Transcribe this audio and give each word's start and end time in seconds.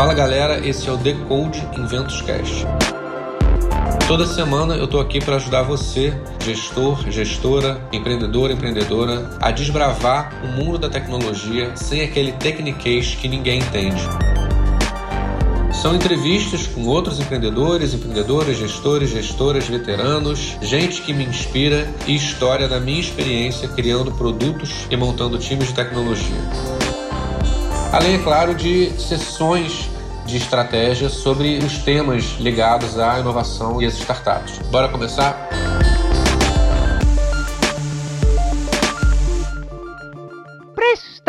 Fala 0.00 0.14
galera, 0.14 0.66
esse 0.66 0.88
é 0.88 0.92
o 0.92 0.96
Decode 0.96 1.60
Inventos 1.76 2.22
Cast. 2.22 2.66
Toda 4.08 4.24
semana 4.24 4.74
eu 4.74 4.86
estou 4.86 4.98
aqui 4.98 5.22
para 5.22 5.36
ajudar 5.36 5.62
você, 5.62 6.18
gestor, 6.42 7.10
gestora, 7.10 7.78
empreendedor, 7.92 8.50
empreendedora, 8.50 9.28
a 9.42 9.50
desbravar 9.50 10.32
o 10.42 10.46
mundo 10.46 10.78
da 10.78 10.88
tecnologia 10.88 11.76
sem 11.76 12.00
aquele 12.00 12.32
techniquez 12.32 13.14
que 13.14 13.28
ninguém 13.28 13.58
entende. 13.58 14.00
São 15.70 15.94
entrevistas 15.94 16.66
com 16.66 16.86
outros 16.86 17.20
empreendedores, 17.20 17.92
empreendedoras, 17.92 18.56
gestores, 18.56 19.10
gestoras, 19.10 19.68
veteranos, 19.68 20.56
gente 20.62 21.02
que 21.02 21.12
me 21.12 21.26
inspira 21.26 21.86
e 22.06 22.16
história 22.16 22.66
da 22.66 22.80
minha 22.80 23.00
experiência 23.00 23.68
criando 23.68 24.10
produtos 24.12 24.86
e 24.90 24.96
montando 24.96 25.36
times 25.36 25.68
de 25.68 25.74
tecnologia. 25.74 26.69
Além, 27.92 28.14
é 28.14 28.18
claro, 28.18 28.54
de 28.54 28.90
sessões 29.00 29.90
de 30.24 30.36
estratégia 30.36 31.08
sobre 31.08 31.58
os 31.58 31.78
temas 31.78 32.36
ligados 32.38 32.96
à 32.98 33.18
inovação 33.18 33.82
e 33.82 33.86
às 33.86 33.94
startups. 33.94 34.58
Bora 34.70 34.88
começar? 34.88 35.48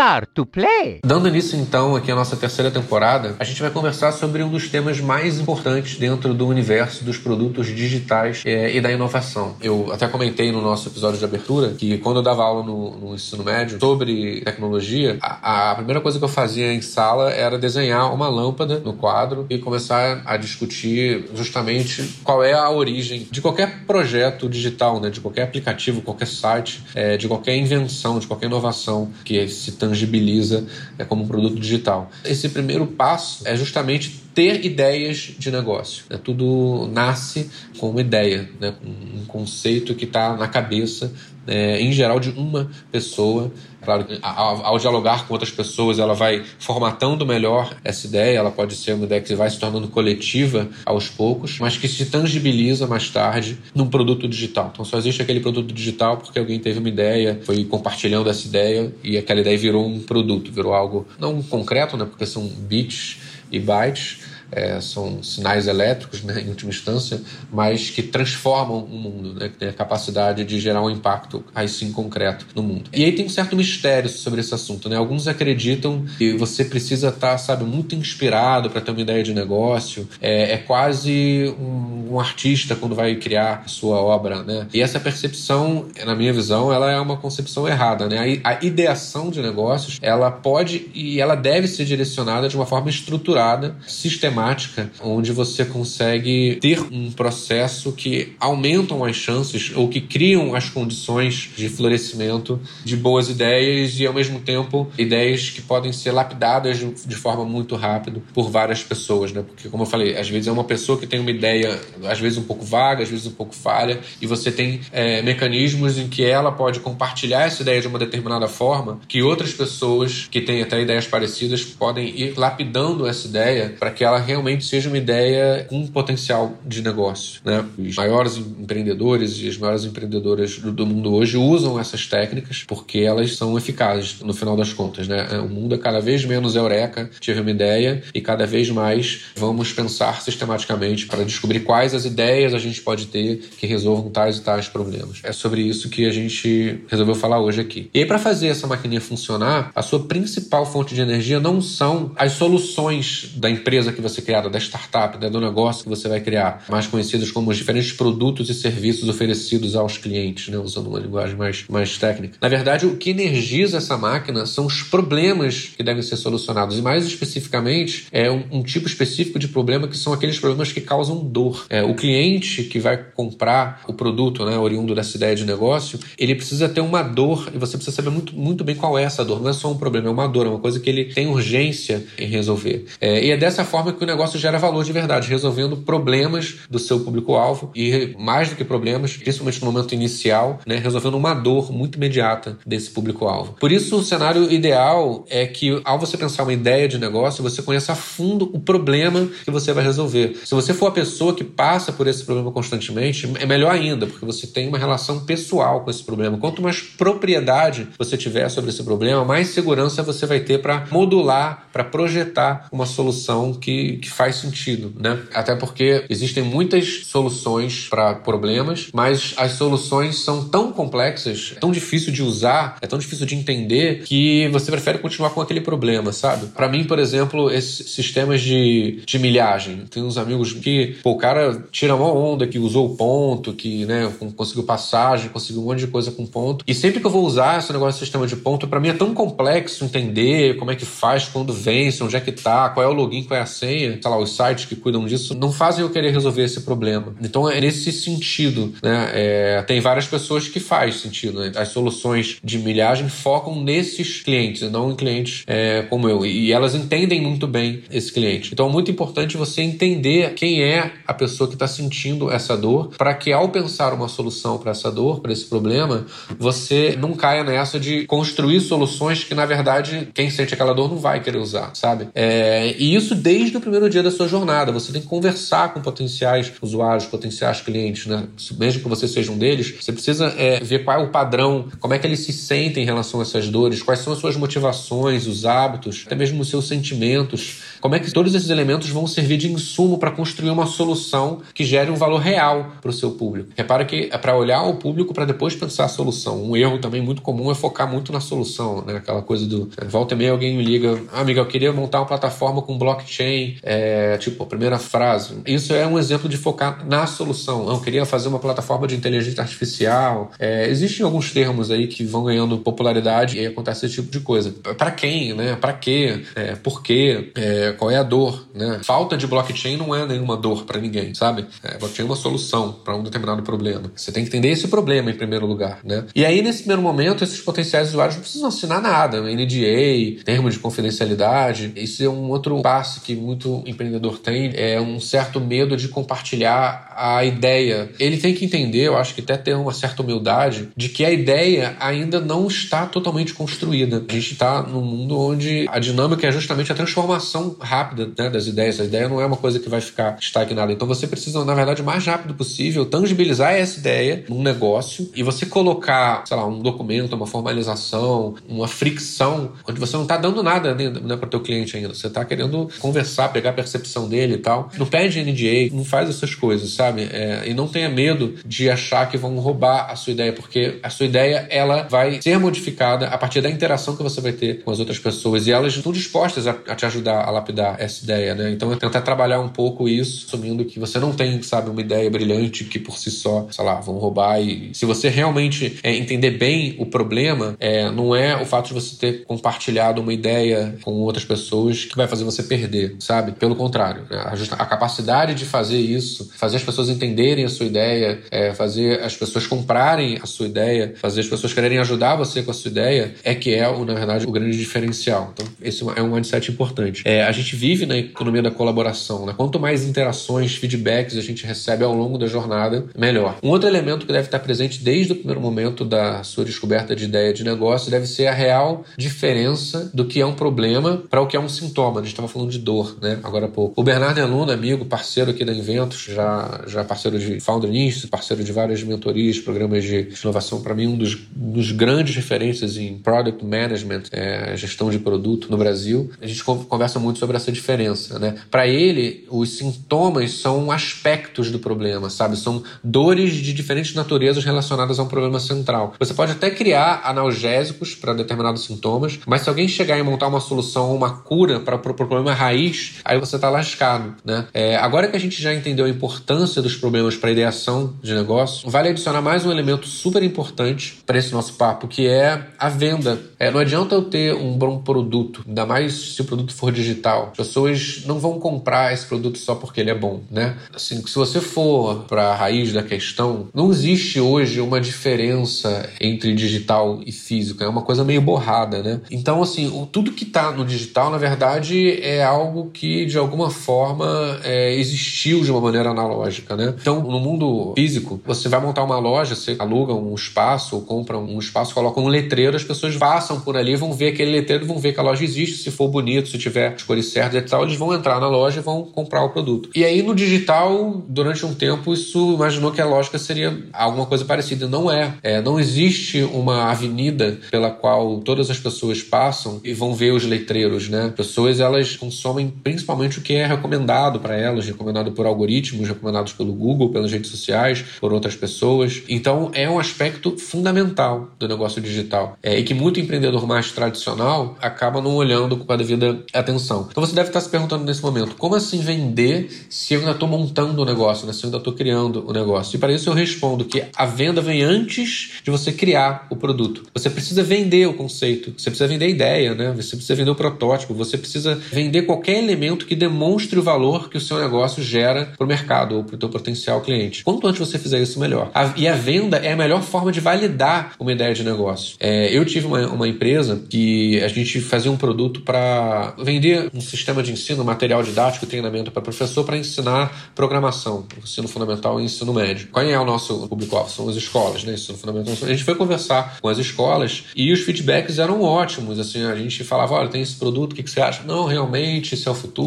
Start 0.01 0.29
to 0.33 0.47
Play. 0.47 0.99
Dando 1.05 1.27
início 1.27 1.55
então 1.59 1.95
aqui 1.95 2.11
à 2.11 2.15
nossa 2.15 2.35
terceira 2.35 2.71
temporada, 2.71 3.35
a 3.37 3.43
gente 3.43 3.61
vai 3.61 3.69
conversar 3.69 4.11
sobre 4.11 4.41
um 4.41 4.49
dos 4.49 4.67
temas 4.67 4.99
mais 4.99 5.39
importantes 5.39 5.95
dentro 5.99 6.33
do 6.33 6.47
universo 6.47 7.03
dos 7.03 7.19
produtos 7.19 7.67
digitais 7.67 8.41
é, 8.43 8.75
e 8.75 8.81
da 8.81 8.91
inovação. 8.91 9.55
Eu 9.61 9.91
até 9.93 10.07
comentei 10.07 10.51
no 10.51 10.59
nosso 10.59 10.89
episódio 10.89 11.19
de 11.19 11.25
abertura 11.25 11.75
que 11.77 11.99
quando 11.99 12.17
eu 12.17 12.23
dava 12.23 12.41
aula 12.41 12.63
no, 12.63 12.97
no 12.97 13.13
ensino 13.13 13.43
médio 13.43 13.79
sobre 13.79 14.41
tecnologia, 14.41 15.19
a, 15.21 15.69
a, 15.69 15.75
primeira 15.75 16.01
coisa 16.01 16.17
que 16.17 16.25
eu 16.25 16.29
fazia 16.29 16.73
em 16.73 16.81
sala 16.81 17.29
era 17.31 17.59
desenhar 17.59 18.11
uma 18.11 18.27
lâmpada 18.27 18.79
no 18.79 18.93
quadro 18.93 19.45
e 19.51 19.59
começar 19.59 20.23
a 20.25 20.35
discutir 20.35 21.29
justamente 21.35 22.19
qual 22.23 22.43
é 22.43 22.53
a 22.53 22.71
origem 22.71 23.27
de 23.29 23.39
qualquer 23.39 23.85
projeto 23.85 24.49
digital, 24.49 24.99
né, 24.99 25.11
de 25.11 25.21
qualquer 25.21 25.43
aplicativo, 25.43 26.01
qualquer 26.01 26.27
site, 26.27 26.81
é, 26.95 27.17
de 27.17 27.27
qualquer 27.27 27.55
invenção, 27.55 28.17
de 28.17 28.25
qualquer 28.25 28.47
inovação 28.47 29.11
que 29.23 29.47
se 29.47 29.73
tangibiliza 29.91 30.65
é, 30.97 31.03
como 31.03 31.23
um 31.23 31.27
produto 31.27 31.59
digital. 31.59 32.09
Esse 32.23 32.49
primeiro 32.49 32.87
passo 32.87 33.47
é 33.47 33.55
justamente 33.55 34.21
ter 34.33 34.65
ideias 34.65 35.33
de 35.37 35.51
negócio. 35.51 36.05
Né? 36.09 36.17
Tudo 36.23 36.89
nasce 36.93 37.49
com 37.77 37.89
uma 37.89 38.01
ideia, 38.01 38.49
né? 38.59 38.73
um 38.83 39.25
conceito 39.25 39.93
que 39.93 40.05
está 40.05 40.35
na 40.37 40.47
cabeça, 40.47 41.13
é, 41.45 41.81
em 41.81 41.91
geral, 41.91 42.19
de 42.19 42.29
uma 42.29 42.69
pessoa. 42.91 43.51
Claro 43.81 44.05
que 44.05 44.19
ao, 44.21 44.65
ao, 44.65 44.79
dialogar 44.79 45.27
com 45.27 45.33
outras 45.33 45.51
pessoas, 45.51 45.99
ela 45.99 46.13
vai 46.13 46.43
formatando 46.59 47.25
melhor 47.25 47.75
essa 47.83 48.07
ideia. 48.07 48.37
Ela 48.37 48.51
pode 48.51 48.75
ser 48.75 48.93
uma 48.93 49.05
ideia 49.05 49.21
que 49.21 49.33
vai 49.35 49.49
se 49.49 49.59
tornando 49.59 49.87
coletiva 49.87 50.69
aos 50.85 51.09
poucos, 51.09 51.59
mas 51.59 51.77
que 51.77 51.87
se 51.87 52.05
tangibiliza 52.05 52.87
mais 52.87 53.09
tarde 53.09 53.57
num 53.73 53.89
produto 53.89 54.27
digital. 54.27 54.69
Então, 54.71 54.85
só 54.85 54.97
existe 54.97 55.21
aquele 55.21 55.39
produto 55.39 55.73
digital 55.73 56.17
porque 56.17 56.37
alguém 56.37 56.59
teve 56.59 56.79
uma 56.79 56.89
ideia, 56.89 57.39
foi 57.43 57.63
compartilhando 57.65 58.29
essa 58.29 58.47
ideia 58.47 58.93
e 59.03 59.17
aquela 59.17 59.41
ideia 59.41 59.57
virou 59.57 59.85
um 59.85 59.99
produto, 59.99 60.51
virou 60.51 60.73
algo 60.73 61.07
não 61.19 61.41
concreto, 61.41 61.97
né? 61.97 62.05
Porque 62.05 62.25
são 62.25 62.47
bits 62.47 63.17
e 63.51 63.59
bytes, 63.59 64.19
é, 64.51 64.79
são 64.81 65.23
sinais 65.23 65.67
elétricos, 65.67 66.23
né, 66.23 66.41
em 66.41 66.49
última 66.49 66.69
instância, 66.69 67.21
mas 67.51 67.89
que 67.89 68.03
transformam 68.03 68.83
o 68.83 68.97
mundo, 68.97 69.33
né, 69.33 69.49
que 69.49 69.55
tem 69.55 69.69
a 69.69 69.73
capacidade 69.73 70.43
de 70.43 70.59
gerar 70.59 70.81
um 70.81 70.89
impacto, 70.89 71.43
aí 71.55 71.67
sim, 71.67 71.91
concreto 71.91 72.45
no 72.55 72.61
mundo. 72.61 72.89
E 72.93 73.03
aí 73.03 73.11
tem 73.11 73.25
um 73.25 73.29
certo 73.29 73.55
mistério 73.55 74.09
sobre 74.09 74.41
esse 74.41 74.53
assunto. 74.53 74.89
Né? 74.89 74.95
Alguns 74.95 75.27
acreditam 75.27 76.05
que 76.17 76.33
você 76.33 76.65
precisa 76.65 77.09
estar, 77.09 77.37
sabe, 77.37 77.63
muito 77.63 77.95
inspirado 77.95 78.69
para 78.69 78.81
ter 78.81 78.91
uma 78.91 79.01
ideia 79.01 79.23
de 79.23 79.33
negócio. 79.33 80.07
É, 80.21 80.53
é 80.53 80.57
quase 80.57 81.53
um, 81.59 82.13
um, 82.13 82.19
artista 82.19 82.75
quando 82.75 82.95
vai 82.95 83.15
criar 83.15 83.63
sua 83.67 84.01
obra. 84.01 84.43
Né? 84.43 84.67
E 84.73 84.81
essa 84.81 84.99
percepção, 84.99 85.87
na 86.05 86.15
minha 86.15 86.33
visão, 86.33 86.71
ela 86.71 86.91
é 86.91 86.99
uma 86.99 87.17
concepção 87.17 87.67
errada. 87.67 88.07
Né? 88.07 88.41
A, 88.43 88.51
a 88.51 88.65
ideação 88.65 89.29
de 89.29 89.41
negócios, 89.41 89.97
ela 90.01 90.29
pode 90.29 90.89
e 90.93 91.19
ela 91.19 91.35
deve 91.35 91.67
ser 91.67 91.85
direcionada 91.85 92.49
de 92.49 92.55
uma 92.55 92.65
forma 92.65 92.89
estruturada, 92.89 93.75
sistemática, 93.87 94.40
matemática, 94.41 94.91
onde 95.01 95.31
você 95.31 95.63
consegue 95.63 96.57
ter 96.59 96.81
um 96.91 97.11
processo 97.11 97.91
que 97.91 98.33
aumentam 98.39 99.05
as 99.05 99.15
chances 99.15 99.71
ou 99.75 99.87
que 99.87 100.01
criam 100.01 100.55
as 100.55 100.69
condições 100.69 101.49
de 101.55 101.69
florescimento 101.69 102.59
de 102.83 102.97
boas 102.97 103.29
ideias 103.29 103.99
e, 103.99 104.05
ao 104.05 104.13
mesmo 104.13 104.39
tempo, 104.39 104.91
ideias 104.97 105.49
que 105.49 105.61
podem 105.61 105.93
ser 105.93 106.11
lapidadas 106.11 106.79
de 106.79 107.15
forma 107.15 107.45
muito 107.45 107.75
rápida 107.75 108.21
por 108.33 108.49
várias 108.49 108.83
pessoas, 108.83 109.31
né? 109.31 109.43
Porque, 109.43 109.69
como 109.69 109.83
eu 109.83 109.87
falei, 109.87 110.17
às 110.17 110.29
vezes 110.29 110.47
é 110.47 110.51
uma 110.51 110.63
pessoa 110.63 110.97
que 110.97 111.05
tem 111.05 111.19
uma 111.19 111.31
ideia, 111.31 111.79
às 112.05 112.19
vezes 112.19 112.37
um 112.37 112.43
pouco 112.43 112.65
vaga, 112.65 113.03
às 113.03 113.09
vezes 113.09 113.27
um 113.27 113.31
pouco 113.31 113.53
falha, 113.53 113.99
e 114.21 114.25
você 114.25 114.51
tem 114.51 114.81
é, 114.91 115.21
mecanismos 115.21 115.97
em 115.97 116.07
que 116.07 116.23
ela 116.23 116.51
pode 116.51 116.79
compartilhar 116.79 117.45
essa 117.45 117.61
ideia 117.61 117.79
de 117.79 117.87
uma 117.87 117.99
determinada 117.99 118.47
forma 118.47 118.99
que 119.07 119.21
outras 119.21 119.53
pessoas 119.53 120.27
que 120.29 120.41
têm 120.41 120.61
até 120.61 120.81
ideias 120.81 121.05
parecidas 121.05 121.63
podem 121.63 122.07
ir 122.07 122.33
lapidando 122.37 123.07
essa 123.07 123.27
ideia 123.27 123.75
para 123.77 123.91
que 123.91 124.03
ela 124.03 124.19
realmente 124.31 124.65
seja 124.65 124.89
uma 124.89 124.97
ideia 124.97 125.65
com 125.69 125.85
potencial 125.87 126.57
de 126.65 126.81
negócio. 126.81 127.41
Né? 127.45 127.63
Os 127.77 127.95
maiores 127.95 128.37
empreendedores 128.37 129.37
e 129.39 129.47
as 129.47 129.57
maiores 129.57 129.85
empreendedoras 129.85 130.57
do, 130.57 130.85
mundo 130.85 131.13
hoje 131.13 131.37
usam 131.37 131.79
essas 131.79 132.07
técnicas 132.07 132.63
porque 132.67 132.99
elas 132.99 133.35
são 133.35 133.57
eficazes 133.57 134.19
no 134.21 134.33
final 134.33 134.55
das 134.55 134.73
contas. 134.73 135.07
Né? 135.07 135.27
O 135.39 135.49
mundo 135.49 135.75
é 135.75 135.77
cada 135.77 135.99
vez 135.99 136.25
menos 136.25 136.55
eureka, 136.55 137.09
tive 137.19 137.39
uma 137.41 137.51
ideia, 137.51 138.03
e 138.13 138.21
cada 138.21 138.45
vez 138.45 138.69
mais 138.69 139.25
vamos 139.35 139.71
pensar 139.71 140.21
sistematicamente 140.21 141.05
para 141.05 141.23
descobrir 141.23 141.61
quais 141.61 141.93
as 141.93 142.05
ideias 142.05 142.53
a 142.53 142.59
gente 142.59 142.81
pode 142.81 143.07
ter 143.07 143.37
que 143.57 143.67
resolvam 143.67 144.09
tais 144.09 144.37
e 144.37 144.41
tais 144.41 144.67
problemas. 144.67 145.19
É 145.23 145.31
sobre 145.31 145.61
isso 145.61 145.89
que 145.89 146.05
a 146.05 146.11
gente 146.11 146.83
resolveu 146.87 147.15
falar 147.15 147.39
hoje 147.39 147.61
aqui. 147.61 147.89
E 147.93 148.05
para 148.05 148.19
fazer 148.19 148.47
essa 148.47 148.67
maquininha 148.67 149.01
funcionar, 149.01 149.71
a 149.75 149.81
sua 149.81 149.99
principal 149.99 150.65
fonte 150.65 150.95
de 150.95 151.01
energia 151.01 151.39
não 151.39 151.61
são 151.61 152.11
as 152.15 152.33
soluções 152.33 153.31
da 153.35 153.49
empresa 153.49 153.91
que 153.91 154.01
você 154.01 154.10
criada, 154.19 154.49
da 154.49 154.57
startup, 154.57 155.19
né, 155.19 155.29
do 155.29 155.39
negócio 155.39 155.83
que 155.83 155.89
você 155.89 156.09
vai 156.09 156.19
criar, 156.19 156.65
mais 156.67 156.87
conhecidos 156.87 157.31
como 157.31 157.51
os 157.51 157.57
diferentes 157.57 157.91
produtos 157.91 158.49
e 158.49 158.55
serviços 158.55 159.07
oferecidos 159.07 159.75
aos 159.75 159.99
clientes, 159.99 160.47
né, 160.47 160.57
usando 160.57 160.87
uma 160.87 160.99
linguagem 160.99 161.35
mais, 161.35 161.65
mais 161.69 161.95
técnica. 161.99 162.37
Na 162.41 162.49
verdade, 162.49 162.87
o 162.87 162.97
que 162.97 163.11
energiza 163.11 163.77
essa 163.77 163.95
máquina 163.95 164.47
são 164.47 164.65
os 164.65 164.81
problemas 164.81 165.71
que 165.77 165.83
devem 165.83 166.01
ser 166.01 166.17
solucionados, 166.17 166.79
e 166.79 166.81
mais 166.81 167.05
especificamente, 167.05 168.07
é 168.11 168.31
um, 168.31 168.43
um 168.51 168.63
tipo 168.63 168.87
específico 168.87 169.37
de 169.37 169.47
problema 169.47 169.87
que 169.87 169.97
são 169.97 170.13
aqueles 170.13 170.39
problemas 170.39 170.71
que 170.71 170.81
causam 170.81 171.17
dor. 171.23 171.67
É, 171.69 171.83
o 171.83 171.93
cliente 171.93 172.63
que 172.63 172.79
vai 172.79 172.97
comprar 172.97 173.83
o 173.87 173.93
produto, 173.93 174.43
né, 174.45 174.57
oriundo 174.57 174.95
dessa 174.95 175.17
ideia 175.17 175.35
de 175.35 175.45
negócio, 175.45 175.99
ele 176.17 176.33
precisa 176.33 176.67
ter 176.67 176.81
uma 176.81 177.03
dor, 177.03 177.51
e 177.53 177.57
você 177.57 177.77
precisa 177.77 177.95
saber 177.95 178.09
muito, 178.09 178.35
muito 178.35 178.63
bem 178.63 178.75
qual 178.75 178.97
é 178.97 179.03
essa 179.03 179.23
dor. 179.23 179.41
Não 179.41 179.49
é 179.49 179.53
só 179.53 179.71
um 179.71 179.77
problema, 179.77 180.07
é 180.07 180.11
uma 180.11 180.27
dor, 180.27 180.45
é 180.47 180.49
uma 180.49 180.59
coisa 180.59 180.79
que 180.79 180.89
ele 180.89 181.05
tem 181.05 181.27
urgência 181.27 182.03
em 182.17 182.25
resolver. 182.25 182.85
É, 182.99 183.23
e 183.25 183.31
é 183.31 183.37
dessa 183.37 183.63
forma 183.65 183.91
que 183.91 184.00
o 184.03 184.07
negócio 184.07 184.39
gera 184.39 184.57
valor 184.57 184.83
de 184.83 184.91
verdade, 184.91 185.27
resolvendo 185.27 185.77
problemas 185.77 186.55
do 186.69 186.79
seu 186.79 186.99
público-alvo 186.99 187.71
e, 187.75 188.15
mais 188.17 188.49
do 188.49 188.55
que 188.55 188.63
problemas, 188.63 189.17
principalmente 189.17 189.63
no 189.63 189.71
momento 189.71 189.93
inicial, 189.93 190.59
né, 190.65 190.75
resolvendo 190.77 191.15
uma 191.15 191.33
dor 191.33 191.71
muito 191.71 191.95
imediata 191.95 192.57
desse 192.65 192.89
público-alvo. 192.89 193.55
Por 193.59 193.71
isso, 193.71 193.97
o 193.97 194.03
cenário 194.03 194.51
ideal 194.51 195.25
é 195.29 195.45
que, 195.45 195.81
ao 195.83 195.99
você 195.99 196.17
pensar 196.17 196.43
uma 196.43 196.53
ideia 196.53 196.87
de 196.87 196.97
negócio, 196.97 197.43
você 197.43 197.61
conheça 197.61 197.93
a 197.93 197.95
fundo 197.95 198.49
o 198.53 198.59
problema 198.59 199.27
que 199.43 199.51
você 199.51 199.73
vai 199.73 199.83
resolver. 199.83 200.39
Se 200.43 200.53
você 200.55 200.73
for 200.73 200.87
a 200.87 200.91
pessoa 200.91 201.33
que 201.33 201.43
passa 201.43 201.91
por 201.91 202.07
esse 202.07 202.23
problema 202.23 202.51
constantemente, 202.51 203.31
é 203.39 203.45
melhor 203.45 203.71
ainda, 203.71 204.07
porque 204.07 204.25
você 204.25 204.47
tem 204.47 204.67
uma 204.67 204.77
relação 204.77 205.21
pessoal 205.21 205.81
com 205.81 205.89
esse 205.89 206.03
problema. 206.03 206.37
Quanto 206.37 206.61
mais 206.61 206.81
propriedade 206.81 207.87
você 207.97 208.17
tiver 208.17 208.47
sobre 208.49 208.69
esse 208.69 208.83
problema, 208.83 209.23
mais 209.23 209.49
segurança 209.49 210.03
você 210.03 210.25
vai 210.25 210.39
ter 210.39 210.61
para 210.61 210.85
modular, 210.91 211.67
para 211.71 211.83
projetar 211.83 212.67
uma 212.71 212.85
solução 212.85 213.53
que, 213.53 213.90
que 213.97 214.09
faz 214.09 214.35
sentido, 214.35 214.93
né? 214.99 215.19
Até 215.33 215.55
porque 215.55 216.05
existem 216.09 216.43
muitas 216.43 217.05
soluções 217.05 217.87
para 217.89 218.15
problemas, 218.15 218.89
mas 218.93 219.33
as 219.37 219.53
soluções 219.53 220.19
são 220.19 220.47
tão 220.47 220.71
complexas, 220.71 221.53
é 221.55 221.59
tão 221.59 221.71
difícil 221.71 222.11
de 222.11 222.23
usar, 222.23 222.77
é 222.81 222.87
tão 222.87 222.99
difícil 222.99 223.25
de 223.25 223.35
entender 223.35 224.03
que 224.03 224.47
você 224.49 224.71
prefere 224.71 224.99
continuar 224.99 225.31
com 225.31 225.41
aquele 225.41 225.61
problema, 225.61 226.11
sabe? 226.11 226.47
Para 226.47 226.67
mim, 226.67 226.83
por 226.83 226.99
exemplo, 226.99 227.51
esses 227.51 227.91
sistemas 227.91 228.41
de, 228.41 229.01
de 229.05 229.19
milhagem. 229.19 229.85
Tem 229.89 230.03
uns 230.03 230.17
amigos 230.17 230.53
que, 230.53 230.97
pô, 231.03 231.11
o 231.11 231.17
cara 231.17 231.63
tira 231.71 231.95
uma 231.95 232.11
onda 232.11 232.47
que 232.47 232.59
usou 232.59 232.87
o 232.87 232.95
ponto, 232.95 233.53
que, 233.53 233.85
né, 233.85 234.11
conseguiu 234.35 234.63
passagem, 234.63 235.29
conseguiu 235.29 235.61
um 235.61 235.65
monte 235.65 235.79
de 235.79 235.87
coisa 235.87 236.11
com 236.11 236.25
ponto. 236.25 236.63
E 236.67 236.73
sempre 236.73 236.99
que 236.99 237.05
eu 237.05 237.11
vou 237.11 237.25
usar 237.25 237.59
esse 237.59 237.71
negócio 237.71 237.99
de 237.99 238.05
sistema 238.05 238.27
de 238.27 238.35
ponto, 238.35 238.67
para 238.67 238.79
mim 238.79 238.89
é 238.89 238.93
tão 238.93 239.13
complexo 239.13 239.83
entender 239.83 240.57
como 240.57 240.71
é 240.71 240.75
que 240.75 240.85
faz, 240.85 241.25
quando 241.25 241.53
vence, 241.53 242.03
onde 242.03 242.15
é 242.15 242.19
que 242.19 242.31
tá, 242.31 242.69
qual 242.69 242.85
é 242.85 242.89
o 242.89 242.93
login, 242.93 243.23
qual 243.23 243.39
é 243.39 243.43
a 243.43 243.45
senha 243.45 243.80
tenha, 243.81 243.99
sei 244.01 244.11
lá, 244.11 244.17
os 244.17 244.35
sites 244.35 244.65
que 244.65 244.75
cuidam 244.75 245.05
disso, 245.05 245.35
não 245.35 245.51
fazem 245.51 245.83
eu 245.83 245.89
querer 245.89 246.11
resolver 246.11 246.43
esse 246.43 246.61
problema. 246.61 247.13
Então 247.21 247.49
é 247.49 247.59
nesse 247.59 247.91
sentido, 247.91 248.73
né? 248.81 249.09
É, 249.13 249.61
tem 249.63 249.79
várias 249.79 250.07
pessoas 250.07 250.47
que 250.47 250.59
faz 250.59 250.95
sentido. 250.95 251.39
Né? 251.39 251.51
As 251.55 251.69
soluções 251.69 252.37
de 252.43 252.59
milhagem 252.59 253.09
focam 253.09 253.61
nesses 253.61 254.21
clientes, 254.21 254.69
não 254.71 254.91
em 254.91 254.95
clientes 254.95 255.43
é, 255.47 255.83
como 255.83 256.07
eu. 256.07 256.25
E 256.25 256.51
elas 256.51 256.75
entendem 256.75 257.21
muito 257.21 257.47
bem 257.47 257.83
esse 257.91 258.11
cliente. 258.11 258.51
Então 258.53 258.67
é 258.67 258.71
muito 258.71 258.91
importante 258.91 259.37
você 259.37 259.61
entender 259.61 260.33
quem 260.33 260.61
é 260.61 260.91
a 261.07 261.13
pessoa 261.13 261.47
que 261.47 261.55
está 261.55 261.67
sentindo 261.67 262.31
essa 262.31 262.55
dor, 262.55 262.91
para 262.97 263.13
que 263.13 263.31
ao 263.31 263.49
pensar 263.49 263.93
uma 263.93 264.07
solução 264.07 264.57
para 264.57 264.71
essa 264.71 264.91
dor, 264.91 265.21
para 265.21 265.31
esse 265.31 265.45
problema, 265.45 266.05
você 266.37 266.95
não 266.99 267.13
caia 267.13 267.43
nessa 267.43 267.79
de 267.79 268.05
construir 268.05 268.59
soluções 268.59 269.23
que, 269.23 269.33
na 269.33 269.45
verdade, 269.45 270.09
quem 270.13 270.29
sente 270.29 270.53
aquela 270.53 270.73
dor 270.73 270.89
não 270.89 270.97
vai 270.97 271.21
querer 271.21 271.37
usar, 271.37 271.71
sabe? 271.73 272.09
É, 272.13 272.75
e 272.77 272.95
isso 272.95 273.15
desde 273.15 273.57
o 273.57 273.61
primeiro 273.61 273.70
dia 273.89 274.03
da 274.03 274.11
sua 274.11 274.27
jornada. 274.27 274.71
Você 274.71 274.91
tem 274.91 275.01
que 275.01 275.07
conversar 275.07 275.73
com 275.73 275.81
potenciais 275.81 276.51
usuários, 276.61 277.05
potenciais 277.05 277.61
clientes, 277.61 278.05
né? 278.05 278.27
Mesmo 278.57 278.81
que 278.81 278.89
você 278.89 279.07
seja 279.07 279.31
um 279.31 279.37
deles, 279.37 279.75
você 279.79 279.91
precisa 279.91 280.33
é, 280.37 280.59
ver 280.59 280.83
qual 280.83 280.99
é 280.99 281.03
o 281.03 281.09
padrão, 281.09 281.67
como 281.79 281.93
é 281.93 281.99
que 281.99 282.07
eles 282.07 282.21
se 282.21 282.33
sentem 282.33 282.83
em 282.83 282.85
relação 282.85 283.19
a 283.19 283.23
essas 283.23 283.47
dores, 283.49 283.83
quais 283.83 283.99
são 283.99 284.13
as 284.13 284.19
suas 284.19 284.35
motivações, 284.35 285.27
os 285.27 285.45
hábitos, 285.45 286.03
até 286.05 286.15
mesmo 286.15 286.41
os 286.41 286.49
seus 286.49 286.67
sentimentos 286.67 287.61
como 287.81 287.95
é 287.95 287.99
que 287.99 288.11
todos 288.11 288.35
esses 288.35 288.49
elementos 288.49 288.89
vão 288.89 289.07
servir 289.07 289.37
de 289.37 289.51
insumo 289.51 289.97
para 289.97 290.11
construir 290.11 290.51
uma 290.51 290.67
solução 290.67 291.41
que 291.51 291.63
gere 291.63 291.89
um 291.89 291.95
valor 291.95 292.19
real 292.19 292.73
para 292.79 292.91
o 292.91 292.93
seu 292.93 293.11
público? 293.11 293.49
Repara 293.57 293.83
que 293.83 294.07
é 294.11 294.17
para 294.19 294.37
olhar 294.37 294.61
o 294.61 294.75
público 294.75 295.15
para 295.15 295.25
depois 295.25 295.55
pensar 295.55 295.85
a 295.85 295.87
solução. 295.87 296.43
Um 296.43 296.55
erro 296.55 296.77
também 296.77 297.01
muito 297.01 297.23
comum 297.23 297.49
é 297.49 297.55
focar 297.55 297.91
muito 297.91 298.13
na 298.13 298.19
solução, 298.19 298.83
né? 298.85 298.97
Aquela 298.97 299.23
coisa 299.23 299.47
do 299.47 299.67
é, 299.77 299.85
volta 299.85 300.13
e 300.13 300.17
meia 300.17 300.31
alguém 300.31 300.55
me 300.55 300.63
liga, 300.63 301.01
ah, 301.11 301.21
amiga, 301.21 301.41
eu 301.41 301.47
queria 301.47 301.73
montar 301.73 301.99
uma 301.99 302.05
plataforma 302.05 302.61
com 302.61 302.77
blockchain, 302.77 303.57
é, 303.63 304.17
tipo, 304.17 304.43
a 304.43 304.45
primeira 304.45 304.77
frase. 304.79 305.35
Isso 305.45 305.73
é 305.73 305.85
um 305.85 305.97
exemplo 305.97 306.27
de 306.27 306.37
focar 306.37 306.85
na 306.87 307.05
solução. 307.05 307.69
Eu 307.69 307.79
queria 307.79 308.05
fazer 308.05 308.27
uma 308.27 308.39
plataforma 308.39 308.87
de 308.87 308.95
inteligência 308.95 309.41
artificial. 309.41 310.31
É, 310.39 310.67
existem 310.69 311.05
alguns 311.05 311.31
termos 311.31 311.71
aí 311.71 311.87
que 311.87 312.03
vão 312.03 312.23
ganhando 312.23 312.57
popularidade 312.57 313.37
e 313.37 313.39
aí 313.39 313.47
acontece 313.47 313.85
esse 313.85 313.95
tipo 313.95 314.11
de 314.11 314.19
coisa. 314.19 314.53
Para 314.77 314.91
quem, 314.91 315.33
né? 315.33 315.55
Para 315.55 315.73
quê? 315.73 316.23
É, 316.35 316.55
por 316.55 316.81
quê? 316.81 317.31
É, 317.35 317.73
qual 317.73 317.91
é 317.91 317.97
a 317.97 318.03
dor, 318.03 318.47
né? 318.53 318.81
Falta 318.83 319.15
de 319.17 319.27
blockchain 319.27 319.77
não 319.77 319.95
é 319.95 320.05
nenhuma 320.05 320.35
dor 320.35 320.65
para 320.65 320.79
ninguém, 320.79 321.13
sabe? 321.13 321.45
É, 321.63 321.77
blockchain 321.77 322.05
é 322.05 322.09
uma 322.09 322.15
solução 322.15 322.73
para 322.83 322.95
um 322.95 323.03
determinado 323.03 323.43
problema. 323.43 323.91
Você 323.95 324.11
tem 324.11 324.23
que 324.23 324.29
entender 324.29 324.49
esse 324.49 324.67
problema 324.67 325.11
em 325.11 325.15
primeiro 325.15 325.45
lugar, 325.45 325.79
né? 325.83 326.05
E 326.15 326.25
aí, 326.25 326.41
nesse 326.41 326.59
primeiro 326.59 326.81
momento, 326.81 327.23
esses 327.23 327.39
potenciais 327.39 327.89
usuários 327.89 328.15
não 328.15 328.21
precisam 328.21 328.47
assinar 328.47 328.81
nada, 328.81 329.21
NDA, 329.21 330.23
termo 330.23 330.49
de 330.49 330.59
confidencialidade. 330.59 331.71
Isso 331.75 332.03
é 332.03 332.09
um 332.09 332.29
outro 332.29 332.59
passo 332.61 333.01
que 333.01 333.15
muito 333.15 333.50
empreendedor 333.65 334.19
tem, 334.19 334.51
é 334.55 334.79
um 334.79 334.99
certo 334.99 335.39
medo 335.39 335.75
de 335.75 335.87
compartilhar 335.87 336.93
a 336.95 337.23
ideia. 337.23 337.89
Ele 337.99 338.17
tem 338.17 338.33
que 338.33 338.45
entender, 338.45 338.87
eu 338.87 338.97
acho 338.97 339.15
que 339.15 339.21
até 339.21 339.37
ter 339.37 339.55
uma 339.55 339.73
certa 339.73 340.01
humildade, 340.01 340.69
de 340.75 340.89
que 340.89 341.03
a 341.03 341.11
ideia 341.11 341.75
ainda 341.79 342.19
não 342.19 342.47
está 342.47 342.85
totalmente 342.85 343.33
construída. 343.33 344.03
A 344.07 344.13
gente 344.13 344.33
está 344.33 344.61
num 344.63 344.81
mundo 344.81 345.19
onde 345.19 345.67
a 345.69 345.79
dinâmica 345.79 346.27
é 346.27 346.31
justamente 346.31 346.71
a 346.71 346.75
transformação 346.75 347.55
rápida 347.59 348.11
né, 348.17 348.29
das 348.29 348.47
ideias. 348.47 348.79
A 348.79 348.85
ideia 348.85 349.09
não 349.09 349.21
é 349.21 349.25
uma 349.25 349.37
coisa 349.37 349.59
que 349.59 349.69
vai 349.69 349.81
ficar 349.81 350.17
estagnada. 350.19 350.71
Então 350.71 350.87
você 350.87 351.07
precisa, 351.07 351.43
na 351.43 351.53
verdade, 351.53 351.81
o 351.81 351.85
mais 351.85 352.05
rápido 352.05 352.33
possível, 352.33 352.85
tangibilizar 352.85 353.53
essa 353.53 353.79
ideia 353.79 354.25
num 354.29 354.41
negócio 354.41 355.09
e 355.15 355.23
você 355.23 355.45
colocar, 355.45 356.23
sei 356.25 356.37
lá, 356.37 356.45
um 356.45 356.59
documento, 356.59 357.13
uma 357.13 357.27
formalização, 357.27 358.35
uma 358.47 358.67
fricção, 358.67 359.51
onde 359.67 359.79
você 359.79 359.95
não 359.95 360.03
está 360.03 360.17
dando 360.17 360.43
nada 360.43 360.73
né, 360.75 361.17
para 361.17 361.27
o 361.27 361.29
teu 361.29 361.39
cliente 361.39 361.75
ainda. 361.75 361.93
Você 361.93 362.07
está 362.07 362.23
querendo 362.25 362.69
conversar, 362.79 363.29
pegar 363.41 363.49
a 363.49 363.53
percepção 363.53 364.07
dele 364.07 364.35
e 364.35 364.37
tal. 364.37 364.69
Não 364.77 364.85
pede 364.85 365.21
NDA, 365.21 365.75
não 365.75 365.83
faz 365.83 366.07
essas 366.09 366.35
coisas, 366.35 366.69
sabe? 366.71 367.09
É, 367.11 367.43
e 367.47 367.53
não 367.53 367.67
tenha 367.67 367.89
medo 367.89 368.35
de 368.45 368.69
achar 368.69 369.09
que 369.09 369.17
vão 369.17 369.35
roubar 369.39 369.89
a 369.89 369.95
sua 369.95 370.13
ideia, 370.13 370.31
porque 370.31 370.79
a 370.83 370.89
sua 370.89 371.07
ideia 371.07 371.47
ela 371.49 371.83
vai 371.83 372.21
ser 372.21 372.37
modificada 372.37 373.07
a 373.07 373.17
partir 373.17 373.41
da 373.41 373.49
interação 373.49 373.95
que 373.95 374.03
você 374.03 374.21
vai 374.21 374.31
ter 374.31 374.61
com 374.63 374.71
as 374.71 374.79
outras 374.79 374.99
pessoas 374.99 375.47
e 375.47 375.51
elas 375.51 375.75
estão 375.75 375.91
dispostas 375.91 376.45
a, 376.45 376.51
a 376.67 376.75
te 376.75 376.85
ajudar 376.85 377.23
a 377.25 377.31
lapidar 377.31 377.75
essa 377.79 378.03
ideia, 378.03 378.35
né? 378.35 378.51
Então, 378.51 378.75
tentar 378.75 379.01
trabalhar 379.01 379.39
um 379.39 379.49
pouco 379.49 379.89
isso, 379.89 380.27
assumindo 380.27 380.63
que 380.65 380.79
você 380.79 380.99
não 380.99 381.11
tem, 381.11 381.41
sabe, 381.41 381.69
uma 381.69 381.81
ideia 381.81 382.09
brilhante 382.09 382.63
que 382.65 382.77
por 382.77 382.97
si 382.97 383.09
só, 383.09 383.47
sei 383.49 383.65
lá, 383.65 383.75
vão 383.75 383.95
roubar. 383.95 384.39
E 384.39 384.71
se 384.73 384.85
você 384.85 385.09
realmente 385.09 385.79
é, 385.81 385.95
entender 385.95 386.31
bem 386.31 386.75
o 386.77 386.85
problema, 386.85 387.55
é, 387.59 387.89
não 387.89 388.15
é 388.15 388.39
o 388.39 388.45
fato 388.45 388.67
de 388.67 388.73
você 388.73 388.95
ter 388.95 389.25
compartilhado 389.25 390.01
uma 390.01 390.13
ideia 390.13 390.75
com 390.81 390.91
outras 391.01 391.25
pessoas 391.25 391.85
que 391.85 391.95
vai 391.95 392.07
fazer 392.07 392.23
você 392.23 392.43
perder, 392.43 392.95
sabe? 393.31 393.39
Pelo 393.39 393.55
contrário, 393.55 394.03
né? 394.09 394.17
a, 394.17 394.63
a, 394.63 394.65
capacidade 394.65 395.33
de 395.33 395.45
fazer 395.45 395.77
isso, 395.77 396.29
fazer 396.35 396.57
as 396.57 396.63
pessoas 396.63 396.89
entenderem 396.89 397.45
a 397.45 397.49
sua 397.49 397.65
ideia, 397.65 398.19
é, 398.29 398.53
fazer 398.53 399.01
as 399.01 399.15
pessoas 399.15 399.47
comprarem 399.47 400.19
a 400.21 400.25
sua 400.25 400.47
ideia, 400.47 400.93
fazer 400.97 401.21
as 401.21 401.27
pessoas 401.27 401.53
quererem 401.53 401.79
ajudar 401.79 402.15
você 402.15 402.43
com 402.43 402.51
a 402.51 402.53
sua 402.53 402.69
ideia, 402.69 403.13
é 403.23 403.33
que 403.33 403.53
é, 403.53 403.61
na 403.61 403.93
verdade, 403.93 404.25
o 404.25 404.31
grande 404.31 404.57
diferencial. 404.57 405.33
Então, 405.33 405.47
esse 405.61 405.83
é 405.95 406.01
um 406.01 406.13
mindset 406.13 406.51
importante. 406.51 407.03
É, 407.05 407.23
a 407.23 407.31
gente 407.31 407.55
vive 407.55 407.85
na 407.85 407.97
economia 407.97 408.41
da 408.41 408.51
colaboração. 408.51 409.25
Né? 409.25 409.33
Quanto 409.35 409.59
mais 409.59 409.85
interações, 409.85 410.55
feedbacks 410.55 411.17
a 411.17 411.21
gente 411.21 411.45
recebe 411.45 411.83
ao 411.83 411.93
longo 411.93 412.17
da 412.17 412.27
jornada, 412.27 412.85
melhor. 412.97 413.37
Um 413.43 413.49
outro 413.49 413.67
elemento 413.67 414.05
que 414.05 414.11
deve 414.11 414.27
estar 414.27 414.39
presente 414.39 414.83
desde 414.83 415.13
o 415.13 415.15
primeiro 415.15 415.41
momento 415.41 415.85
da 415.85 416.23
sua 416.23 416.45
descoberta 416.45 416.95
de 416.95 417.05
ideia 417.05 417.33
de 417.33 417.43
negócio 417.43 417.91
deve 417.91 418.05
ser 418.05 418.27
a 418.27 418.33
real 418.33 418.83
diferença 418.97 419.89
do 419.93 420.05
que 420.05 420.21
é 420.21 420.25
um 420.25 420.33
problema 420.33 421.03
para 421.09 421.21
o 421.21 421.27
que 421.27 421.35
é 421.35 421.39
um 421.39 421.49
sintoma. 421.49 421.99
A 421.99 422.03
gente 422.03 422.13
estava 422.13 422.27
falando 422.27 422.51
de 422.51 422.59
dor, 422.59 422.97
né? 423.01 423.10
Agora 423.23 423.45
há 423.45 423.49
pouco. 423.49 423.79
O 423.79 423.83
Bernardo 423.83 424.19
é 424.19 424.23
aluno, 424.23 424.51
amigo, 424.51 424.85
parceiro 424.85 425.31
aqui 425.31 425.43
da 425.43 425.53
Inventos, 425.53 426.05
já, 426.09 426.63
já 426.67 426.83
parceiro 426.83 427.19
de 427.19 427.39
Founder 427.39 427.73
Institute, 427.73 428.09
parceiro 428.09 428.43
de 428.43 428.51
várias 428.51 428.83
mentorias, 428.83 429.39
programas 429.39 429.83
de 429.83 430.09
inovação. 430.23 430.61
Para 430.61 430.73
mim, 430.73 430.87
um 430.87 430.97
dos, 430.97 431.15
dos 431.35 431.71
grandes 431.71 432.15
referências 432.15 432.77
em 432.77 432.97
product 432.97 433.43
management, 433.43 434.03
é, 434.11 434.55
gestão 434.55 434.89
de 434.89 434.99
produto 434.99 435.49
no 435.49 435.57
Brasil. 435.57 436.11
A 436.21 436.27
gente 436.27 436.43
conversa 436.43 436.99
muito 436.99 437.19
sobre 437.19 437.37
essa 437.37 437.51
diferença, 437.51 438.19
né? 438.19 438.35
Para 438.49 438.67
ele, 438.67 439.25
os 439.29 439.57
sintomas 439.57 440.33
são 440.33 440.71
aspectos 440.71 441.51
do 441.51 441.59
problema, 441.59 442.09
sabe? 442.09 442.37
São 442.37 442.63
dores 442.83 443.33
de 443.33 443.53
diferentes 443.53 443.93
naturezas 443.93 444.43
relacionadas 444.43 444.99
a 444.99 445.03
um 445.03 445.07
problema 445.07 445.39
central. 445.39 445.93
Você 445.99 446.13
pode 446.13 446.31
até 446.33 446.49
criar 446.49 447.01
analgésicos 447.03 447.95
para 447.95 448.13
determinados 448.13 448.63
sintomas, 448.63 449.19
mas 449.25 449.41
se 449.41 449.49
alguém 449.49 449.67
chegar 449.67 449.97
e 449.97 450.03
montar 450.03 450.27
uma 450.27 450.39
solução 450.39 450.95
uma 450.95 451.17
cura 451.17 451.59
para 451.59 451.75
o 451.75 451.79
pro 451.79 451.93
problema 451.93 452.33
raiz, 452.33 452.99
aí 453.03 453.19
você 453.19 453.35
está 453.35 453.49
lascado, 453.49 454.15
né? 454.23 454.47
É, 454.53 454.75
agora 454.77 455.07
que 455.07 455.17
a 455.17 455.19
gente 455.19 455.41
já 455.41 455.53
entendeu 455.53 455.85
a 455.85 455.89
importância 455.89 456.61
dos 456.61 456.75
problemas 456.75 457.15
para 457.15 457.29
a 457.29 457.33
ideação 457.33 457.93
de 458.01 458.13
negócio, 458.13 458.69
vale 458.69 458.89
adicionar 458.89 459.21
mais 459.21 459.45
um 459.45 459.51
elemento 459.51 459.87
super 459.87 460.23
importante 460.23 461.01
para 461.05 461.17
esse 461.17 461.31
nosso 461.31 461.53
papo, 461.53 461.87
que 461.87 462.07
é 462.07 462.47
a 462.57 462.69
venda. 462.69 463.19
É, 463.39 463.51
não 463.51 463.59
adianta 463.59 463.95
eu 463.95 464.03
ter 464.03 464.33
um 464.33 464.57
bom 464.57 464.79
produto, 464.79 465.43
ainda 465.47 465.65
mais 465.65 465.93
se 465.93 466.21
o 466.21 466.25
produto 466.25 466.53
for 466.53 466.71
digital 466.71 467.21
as 467.31 467.37
pessoas 467.37 468.03
não 468.05 468.19
vão 468.19 468.39
comprar 468.39 468.93
esse 468.93 469.05
produto 469.05 469.37
só 469.37 469.55
porque 469.55 469.81
ele 469.81 469.89
é 469.89 469.95
bom, 469.95 470.21
né? 470.29 470.57
Assim, 470.73 471.05
se 471.05 471.15
você 471.15 471.39
for 471.39 472.05
para 472.07 472.29
a 472.29 472.35
raiz 472.35 472.73
da 472.73 472.83
questão, 472.83 473.47
não 473.53 473.69
existe 473.71 474.19
hoje 474.19 474.61
uma 474.61 474.79
diferença 474.79 475.89
entre 475.99 476.33
digital 476.33 477.01
e 477.05 477.11
físico, 477.11 477.63
é 477.63 477.67
uma 477.67 477.81
coisa 477.81 478.03
meio 478.03 478.21
borrada, 478.21 478.81
né? 478.81 479.01
Então, 479.09 479.41
assim, 479.41 479.87
tudo 479.91 480.11
que 480.11 480.23
está 480.23 480.51
no 480.51 480.65
digital, 480.65 481.09
na 481.11 481.17
verdade, 481.17 482.01
é 482.01 482.23
algo 482.23 482.69
que 482.71 482.90
de 483.05 483.17
alguma 483.17 483.49
forma 483.49 484.39
é, 484.43 484.75
existiu 484.75 485.41
de 485.41 485.51
uma 485.51 485.61
maneira 485.61 485.89
analógica, 485.89 486.55
né? 486.55 486.73
Então, 486.79 487.01
no 487.01 487.19
mundo 487.19 487.73
físico, 487.75 488.21
você 488.25 488.49
vai 488.49 488.61
montar 488.61 488.83
uma 488.83 488.99
loja, 488.99 489.35
você 489.35 489.55
aluga 489.57 489.93
um 489.93 490.13
espaço 490.13 490.75
ou 490.75 490.81
compra 490.81 491.17
um 491.17 491.39
espaço, 491.39 491.73
coloca 491.73 491.99
um 491.99 492.07
letreiro, 492.07 492.55
as 492.55 492.63
pessoas 492.63 492.95
passam 492.97 493.39
por 493.41 493.57
ali, 493.57 493.75
vão 493.75 493.93
ver 493.93 494.09
aquele 494.09 494.31
letreiro, 494.31 494.65
vão 494.65 494.79
ver 494.79 494.93
que 494.93 494.99
a 494.99 495.03
loja 495.03 495.23
existe, 495.23 495.57
se 495.57 495.71
for 495.71 495.87
bonito, 495.87 496.29
se 496.29 496.37
tiver 496.37 496.75
escolha 496.75 497.01
certa 497.01 497.37
e 497.37 497.41
tal, 497.41 497.63
eles 497.63 497.75
vão 497.75 497.93
entrar 497.93 498.19
na 498.19 498.27
loja 498.27 498.59
e 498.59 498.63
vão 498.63 498.83
comprar 498.83 499.23
o 499.23 499.29
produto. 499.29 499.69
E 499.75 499.83
aí 499.83 500.01
no 500.01 500.15
digital, 500.15 501.03
durante 501.07 501.45
um 501.45 501.53
tempo, 501.53 501.93
isso 501.93 502.33
imaginou 502.33 502.71
que 502.71 502.81
a 502.81 502.85
lógica 502.85 503.17
seria 503.17 503.57
alguma 503.73 504.05
coisa 504.05 504.25
parecida. 504.25 504.67
Não 504.67 504.91
é. 504.91 505.13
é 505.23 505.41
não 505.41 505.59
existe 505.59 506.21
uma 506.23 506.69
avenida 506.69 507.39
pela 507.49 507.71
qual 507.71 508.19
todas 508.19 508.49
as 508.49 508.59
pessoas 508.59 509.01
passam 509.01 509.59
e 509.63 509.73
vão 509.73 509.93
ver 509.93 510.13
os 510.13 510.23
letreiros, 510.23 510.89
né? 510.89 511.13
Pessoas 511.15 511.59
elas 511.59 511.95
consomem 511.95 512.53
principalmente 512.63 512.80
o 512.87 513.21
que 513.21 513.33
é 513.33 513.45
recomendado 513.45 514.19
para 514.19 514.35
elas, 514.35 514.65
recomendado 514.65 515.11
por 515.11 515.25
algoritmos, 515.25 515.87
recomendados 515.87 516.33
pelo 516.33 516.53
Google, 516.53 516.89
pelas 516.89 517.11
redes 517.11 517.31
sociais, 517.31 517.83
por 517.99 518.13
outras 518.13 518.35
pessoas. 518.35 519.01
Então 519.09 519.51
é 519.53 519.69
um 519.69 519.79
aspecto 519.79 520.37
fundamental 520.37 521.31
do 521.39 521.47
negócio 521.47 521.81
digital. 521.81 522.37
É, 522.41 522.59
e 522.59 522.63
que 522.63 522.73
muito 522.73 522.99
empreendedor 522.99 523.45
mais 523.47 523.71
tradicional 523.71 524.55
acaba 524.61 525.01
não 525.01 525.15
olhando 525.15 525.57
com 525.57 525.71
a 525.71 525.75
devida 525.75 526.19
atenção. 526.33 526.87
Então 526.89 527.05
você 527.05 527.13
deve 527.13 527.29
estar 527.29 527.41
se 527.41 527.49
perguntando 527.49 527.83
nesse 527.83 528.01
momento: 528.01 528.35
como 528.35 528.55
assim 528.55 528.79
vender 528.79 529.49
se 529.69 529.93
eu 529.93 529.99
ainda 529.99 530.11
estou 530.11 530.27
montando 530.27 530.81
o 530.81 530.85
negócio, 530.85 531.25
né? 531.25 531.33
se 531.33 531.43
eu 531.43 531.47
ainda 531.47 531.57
estou 531.57 531.73
criando 531.73 532.27
o 532.27 532.33
negócio? 532.33 532.75
E 532.75 532.79
para 532.79 532.93
isso 532.93 533.09
eu 533.09 533.13
respondo 533.13 533.65
que 533.65 533.83
a 533.95 534.05
venda 534.05 534.41
vem 534.41 534.61
antes 534.61 535.41
de 535.43 535.51
você 535.51 535.71
criar 535.71 536.27
o 536.29 536.35
produto. 536.35 536.83
Você 536.93 537.09
precisa 537.09 537.43
vender 537.43 537.87
o 537.87 537.93
conceito, 537.93 538.53
você 538.57 538.69
precisa 538.69 538.87
vender 538.87 539.05
a 539.05 539.09
ideia, 539.09 539.55
né? 539.55 539.71
você 539.71 539.95
precisa 539.95 540.15
vender 540.15 540.31
o 540.31 540.35
protótipo, 540.35 540.93
você 540.93 541.17
precisa 541.17 541.55
vender 541.71 542.03
qualquer 542.03 542.37
elemento 542.37 542.70
que 542.77 542.95
demonstre 542.95 543.57
o 543.57 543.63
valor 543.63 544.09
que 544.09 544.17
o 544.17 544.21
seu 544.21 544.39
negócio 544.39 544.83
gera 544.83 545.33
para 545.37 545.45
o 545.45 545.47
mercado 545.47 545.97
ou 545.97 546.03
para 546.03 546.15
o 546.15 546.17
teu 546.17 546.29
potencial 546.29 546.81
cliente. 546.81 547.23
Quanto 547.23 547.47
antes 547.47 547.59
você 547.59 547.77
fizer 547.77 548.01
isso, 548.01 548.19
melhor. 548.19 548.49
A, 548.53 548.73
e 548.75 548.87
a 548.87 548.95
venda 548.95 549.37
é 549.37 549.53
a 549.53 549.55
melhor 549.55 549.81
forma 549.81 550.11
de 550.11 550.19
validar 550.19 550.93
uma 550.99 551.11
ideia 551.11 551.33
de 551.33 551.43
negócio. 551.43 551.95
É, 551.99 552.35
eu 552.35 552.45
tive 552.45 552.67
uma, 552.67 552.87
uma 552.87 553.07
empresa 553.07 553.61
que 553.69 554.21
a 554.21 554.27
gente 554.27 554.59
fazia 554.61 554.91
um 554.91 554.97
produto 554.97 555.41
para 555.41 556.13
vender 556.19 556.69
um 556.73 556.81
sistema 556.81 557.21
de 557.23 557.31
ensino, 557.31 557.63
material 557.63 558.03
didático, 558.03 558.45
treinamento 558.45 558.91
para 558.91 559.01
professor 559.01 559.43
para 559.43 559.57
ensinar 559.57 560.31
programação, 560.35 561.05
ensino 561.21 561.47
fundamental 561.47 561.99
e 561.99 562.05
ensino 562.05 562.33
médio. 562.33 562.67
Qual 562.71 562.85
é 562.85 562.99
o 562.99 563.05
nosso 563.05 563.47
público-alvo? 563.47 563.89
São 563.89 564.07
as 564.09 564.15
escolas, 564.15 564.63
né? 564.63 564.73
Ensino 564.73 564.97
fundamental. 564.97 565.35
A 565.41 565.47
gente 565.47 565.63
foi 565.63 565.75
conversar 565.75 566.37
com 566.41 566.47
as 566.47 566.57
escolas 566.57 567.23
e 567.35 567.51
os 567.51 567.61
feedbacks 567.61 568.19
eram 568.19 568.41
ótimos. 568.41 568.99
Assim, 568.99 569.23
a 569.23 569.35
gente 569.35 569.63
falava, 569.63 569.93
olha, 569.95 570.09
tem 570.09 570.21
esse 570.21 570.35
produto, 570.35 570.73
o 570.73 570.75
que, 570.75 570.83
que 570.83 570.89
você 570.89 571.01
acha? 571.01 571.23
Não, 571.23 571.45
realmente, 571.45 572.13
esse 572.13 572.27
é 572.27 572.31
o 572.31 572.35
futuro, 572.35 572.60